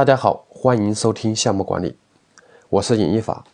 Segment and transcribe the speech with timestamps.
[0.00, 1.94] 大家好，欢迎收听项目管理，
[2.70, 3.44] 我是尹一法。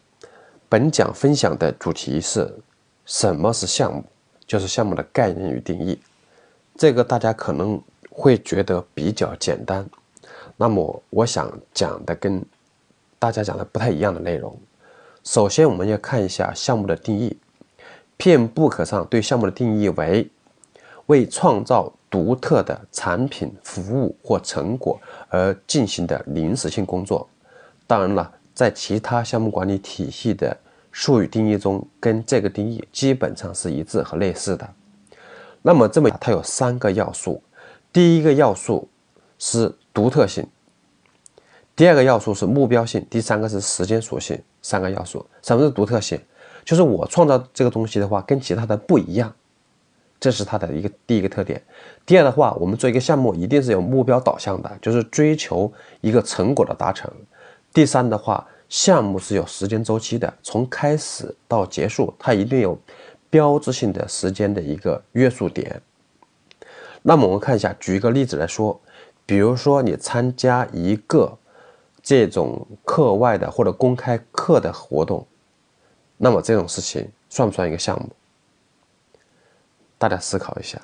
[0.69, 2.57] 本讲分享的主题是
[3.05, 4.05] 什么是项目，
[4.47, 6.01] 就是项目的概念与定义。
[6.77, 9.85] 这个大家可能会觉得比较简单，
[10.57, 12.41] 那么我想讲的跟
[13.19, 14.57] 大家讲的不太一样的内容。
[15.25, 17.37] 首先，我们要看一下项目的定义。
[18.19, 20.31] PMBOK 上对项目的定义为
[21.07, 27.29] 为创造独特的产品、服务或成果而进行的临时性工作。
[27.87, 30.57] 当然了，在其他项目管理体系的
[30.91, 34.69] 术语定义中，跟这个定义基本上是一致和类似的。
[35.63, 37.43] 那么，这么它有三个要素。
[37.93, 38.89] 第一个要素
[39.39, 40.47] 是独特性，
[41.75, 44.41] 第二个要素是目标性，第三个是时间属性。
[44.63, 46.21] 三个要素，什么是独特性？
[46.65, 49.33] 就是我创造这个东西的话，跟其他的不一样。
[50.19, 51.63] 这是它的一个第一个特点。
[52.05, 57.11] 第二的话，我们做一个项目一定是有目标导向的，就是追求一个成果的达成。
[57.73, 62.79] 第三的话，项目是有时间周期的，从开始到结束，它一定有
[63.29, 65.81] 标志性的时间的一个约束点。
[67.03, 68.81] 那么我们看一下，举一个例子来说，
[69.27, 71.37] 比如说你参加一个
[72.03, 75.27] 这种课外的或者公开课的活动，
[76.17, 78.09] 那么这种事情算不算一个项目？
[80.09, 80.81] 大家思考一下，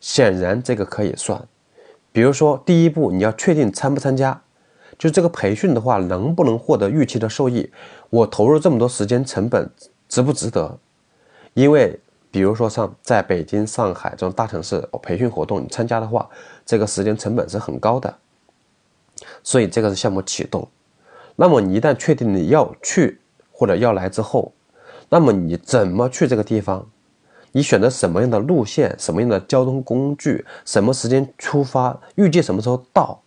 [0.00, 1.40] 显然这个可以算。
[2.10, 4.42] 比如说，第一步你要确定参不参加，
[4.98, 7.70] 就这个培训的话，能不能获得预期的收益？
[8.10, 9.70] 我投入这么多时间成本，
[10.08, 10.76] 值不值得？
[11.54, 12.00] 因为，
[12.32, 16.28] 比如说像在北京、上海这种大城市，我培训活动你参加的话，
[16.66, 18.12] 这个时间成本是很高的。
[19.44, 20.66] 所以这个是项目启动。
[21.36, 23.20] 那么你一旦确定你要去
[23.52, 24.52] 或者要来之后，
[25.08, 26.90] 那么你怎么去这个地方？
[27.52, 33.20] 你选择什么样的路线，什么样的交通工具，什么时间出发，预计什么时候到？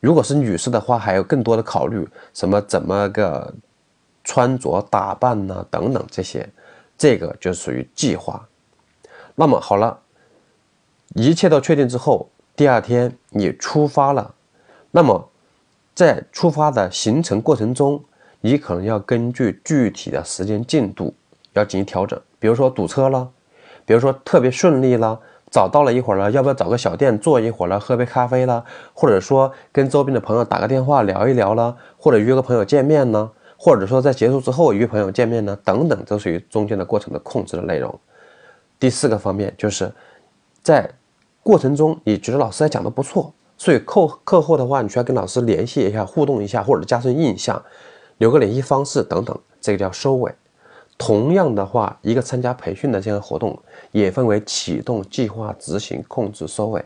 [0.00, 3.52] 如果是女士的话，还有更多的考虑，什么怎么个
[4.22, 5.66] 穿着打扮呢？
[5.70, 6.48] 等等这些，
[6.96, 8.48] 这个就属于计划。
[9.34, 10.00] 那么好了，
[11.14, 14.34] 一切都确定之后，第二天你出发了，
[14.90, 15.28] 那么
[15.94, 18.02] 在出发的行程过程中，
[18.40, 21.14] 你可能要根据具体的时间进度
[21.52, 22.20] 要进行调整。
[22.38, 23.28] 比如说堵车了，
[23.88, 25.18] 比如说特别顺利了，
[25.50, 28.62] 早到了一会儿了，要不要找个小店坐一会儿了，喝杯咖啡了，
[28.92, 37.98] 或者说跟周边的朋友打个电话聊一聊了，或者约个朋友见面呢，或者说在结束之后约朋友见面呢，等等，都属于中间的过程的控制的内容。
[38.78, 39.90] 第四个方面就是
[40.62, 40.90] 在
[41.42, 47.62] 过程中你觉得老师还讲的不错，所以课课后的话，你需要跟老师联系一下，互动一下，或者加深印象，
[48.18, 50.30] 留个联系方式等等，这个叫收尾。
[50.98, 53.56] 同样的话，一个参加培训的这样活动
[53.92, 56.84] 也分为启动、计划、执行、控制、收尾，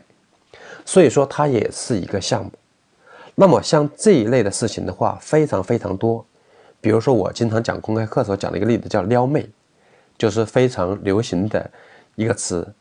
[0.85, 2.51] 所以说它也是一个项目。
[3.33, 6.23] 那么像这一类的事情的话，非常非常多。
[6.79, 9.49] 比如说我经常讲公开课时候讲的一个例子叫“撩妹”，
[10.15, 11.71] 就是非常流行的
[12.13, 12.71] 一个词，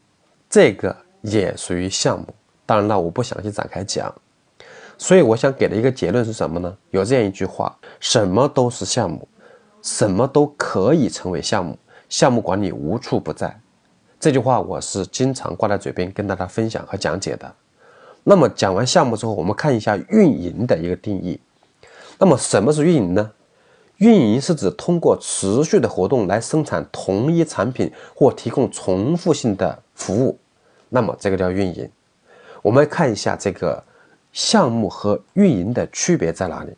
[0.50, 2.26] 这个也属于项目。
[2.66, 4.14] 当然了，我不详细展开讲。
[4.98, 6.76] 所以我想给的一个结论是什么呢？
[6.90, 9.26] 有这样一句话：什么都是项目。
[9.82, 11.76] 什么都可以成为项目，
[12.08, 13.60] 项目管理无处不在。
[14.20, 17.52] 这句话我是经常挂在嘴边跟大家分享和讲解的。
[18.22, 21.40] 那么讲完项目之后，我们看一下运营的一个定义。
[22.18, 23.32] 那么什么是运营呢？
[23.96, 30.38] 运营是指通过持续的活动来生产同一产品或提供重复性的服务。
[30.88, 31.90] 那么这个叫运营。
[32.62, 33.82] 我们看一下这个
[34.32, 36.72] 项目和运营的区别在哪里。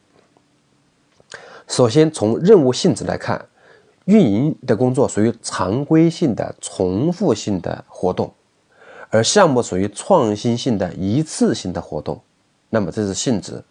[1.66, 3.42] 首先，从任务性质来看，
[4.04, 8.32] 运营的工作属于常规性的、重复性的活动，
[9.08, 12.20] 而项目属于创新性的、一次性的活动。
[12.68, 13.62] 那么这是性质。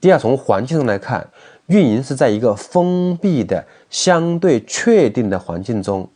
[0.00, 1.28] 第二，从环境上来看，
[1.66, 6.08] 运营是在一个封闭的、相对确定的环境中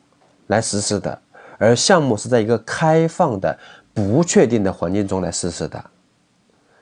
[0.47, 1.21] 来实施的，
[1.59, 3.59] 而项目是在一个开放的、
[3.93, 5.85] 不确定的环境中来实施的。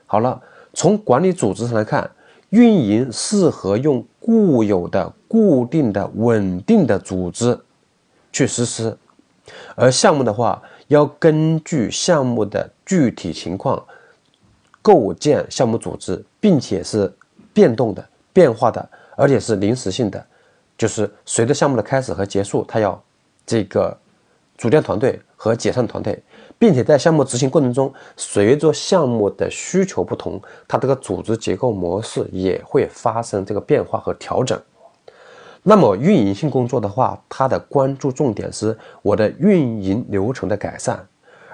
[0.05, 0.39] 好了，
[0.73, 2.09] 从管理组织上来看。
[2.49, 7.59] 运营适合用固有的、固定的、稳定的组织
[8.31, 8.97] 去实施，
[9.75, 13.83] 而项目的话，要根据项目的具体情况
[14.81, 17.13] 构建项目组织，并且是
[17.53, 20.25] 变动的、变化的，而且是临时性的，
[20.77, 23.01] 就是随着项目的开始和结束，它要
[23.45, 23.97] 这个
[24.57, 26.23] 组建团队和解散团队。
[26.59, 34.59] 并且在项目执行过程中，随着项目的需求不同，它这个组织结构模式也会发生这个变化和调整。
[35.63, 41.05] 那么运营性工作的话，它的关注重点是我的运营流程的改善，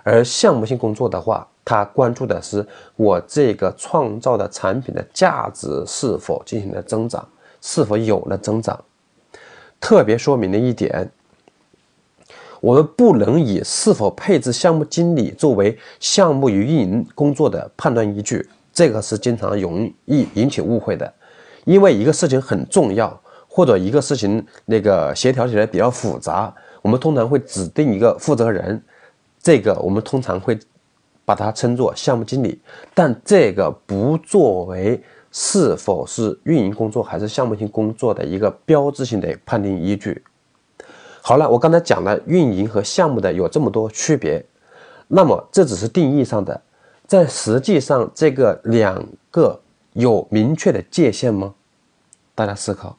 [0.03, 2.65] 而项目性工作的话，它关注的是
[2.95, 7.27] 我这个创造的产品的价值是否进行了增长，
[7.59, 8.79] 是否有了增长。
[9.79, 11.11] 特别说明了一点，
[12.63, 21.13] 我们不能以是否配置项目经理作为项目与运营工作的判断依据，这个是经常容易引起误会的。
[21.65, 28.81] 因为一个事情很重要，或者一个事情那个协调起来比较复杂，我们通常会指定一个负责人，
[29.41, 30.57] 这个我们通常会
[31.25, 32.57] 把它称作项目经理，
[32.93, 40.23] 但这个不作为是否是运营工作还是项目性工作的一个标志性的判定依据。
[41.25, 44.45] 好了，我刚才讲了运营和项目的有这么多区别，
[45.07, 46.61] 那么这只是定义上的，
[47.07, 49.59] 在实际上这个两个。
[49.95, 51.53] 有明确的界限吗？
[52.33, 52.97] 大家思考。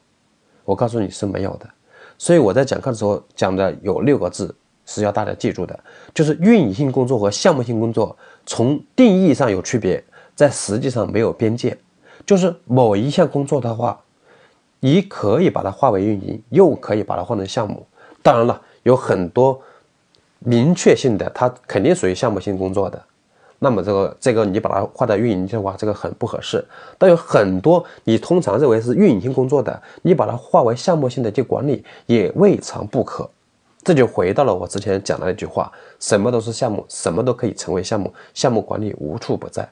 [0.65, 1.69] 我告诉你是没有的。
[2.17, 4.55] 所以我在讲课的时候讲的有六个字
[4.87, 5.77] 是要大家记住的，
[6.15, 8.17] 就是运营性工作和项目性工作
[8.47, 10.05] 从定义上有区别，
[10.37, 11.77] 在实际上没有边界。
[12.25, 14.01] 就是某一项工作的话，
[14.79, 17.85] 你可以把它划为运营，又可以把它换成项目。
[18.25, 19.61] 当然了，有很多
[20.39, 23.01] 明确性的，它肯定属于项目性工作的。
[23.59, 26.65] 那么这个这个你把它划在运营的话，这个很不合适。
[26.97, 33.29] 但有很多你通常认为是运营性工作的，你把它划为项目性的去管理也未尝不可。
[33.83, 35.71] 这就回到了我之前讲的那句话：
[36.01, 39.69] 什么都是项目，什么都可以成为项目，项目管理无处不在。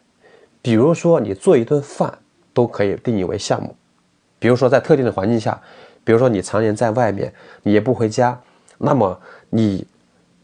[0.61, 2.19] 比如说你做一顿饭
[2.53, 3.75] 都可以定义为项目。
[4.39, 5.59] 比如说在特定的环境下，
[6.05, 7.33] 比如说你常年在外面，
[7.63, 8.39] 你也不回家，
[8.79, 9.21] 那么
[9.51, 9.87] 你。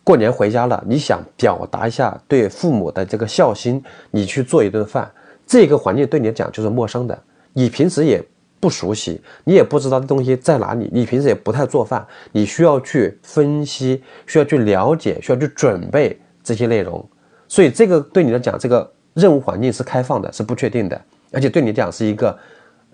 [0.04, 5.06] 过年回家了，你想表达一下对父母的这个孝心，你去做一顿饭，
[5.46, 7.22] 这个环境对你来讲就是陌生的，
[7.52, 8.24] 你平时也
[8.58, 17.06] 不熟悉，你也不知道这东西在哪里，你平时也不太做饭，你需要去分析，需要去了解，需要去准备这些内容，
[17.46, 20.98] 所以这个对你来讲，这个任务环境是开放的，是不确定的，
[21.32, 22.34] 而且对你讲是一个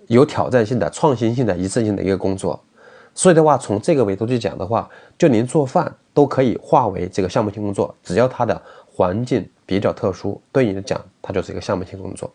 [0.07, 2.59] 有挑战性的、创新性的、一次性的一个工作。
[3.13, 12.29] 所以的话，从这个维度去讲的话，就连做饭都可以划为这个项目性工作，只要它的环境比较特殊，对你来讲，它就是一个项目性工作。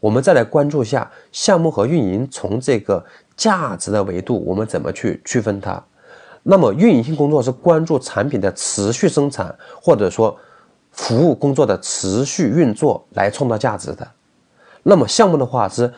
[0.00, 3.04] 我们再来关注一下项目和运营，从这个
[3.36, 5.82] 价值的维度，我们怎么去区分它？
[6.42, 10.38] 那么，运营性工作是关注产品的持续生产，或者说
[10.92, 14.08] 服务工作的持续运作来创造价值的。
[14.84, 15.92] 那么，项目的话是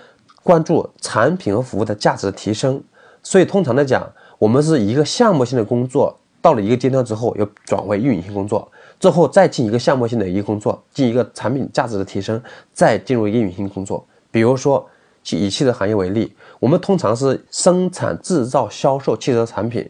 [0.48, 2.82] 关注产品和服务的价值的提升。
[3.22, 8.66] 所以，通常来讲，我们是一个项目性的工作，到了一个阶段之后，又转为运营性工作，
[8.98, 12.42] 之后再进一个项目性的一个工作，进一个产品价值的提升，
[12.72, 14.02] 再进入一个运营性工作。
[14.30, 14.88] 比如说，
[15.32, 19.86] 以汽车行业为例，我们通常是生产、制造、销售汽车产品，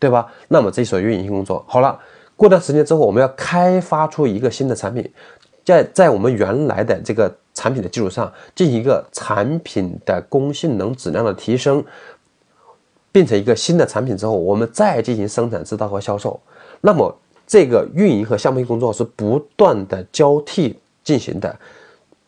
[0.00, 0.26] 对吧？
[0.48, 1.64] 那么这属于运营性工作。
[1.68, 1.96] 好了，
[2.34, 5.08] 过段时间之后，我们要开发出一个新的产品，
[5.66, 11.84] 在在我们原来的这个产品的基础上，进行一个产品的工性能、质量的提升。
[13.10, 16.38] 变成一个新的产品之后，我们再进行生产、制造和销售。
[16.82, 17.16] 那么，
[17.46, 21.58] 这个运营和项目性工作是不断的交替进行的。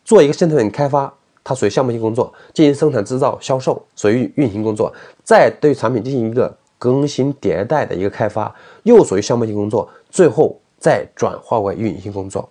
[0.02, 1.12] 做一个新产品开发，
[1.44, 4.91] 它属于项目性工作；进行生产、制造、销售，属于运行工作；
[5.23, 8.52] 再对产品进行一个更新迭代的一个开发，
[8.84, 12.49] 又属于项目性工作；最后再转化为运营性工作。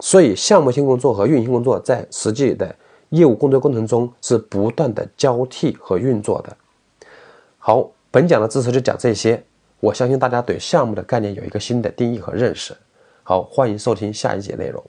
[0.00, 2.74] 所以，项目性工作和运行工作在实际的
[3.10, 6.56] 业务工作过程中是不断的交替和运作的。
[7.58, 9.42] 好，本讲的知识就讲这些。
[9.80, 12.74] 我相信大家对项目的概念有一个新的定义和认识。
[13.22, 14.82] 好，欢迎收听下一节内容。